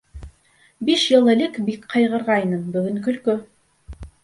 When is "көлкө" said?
3.11-3.39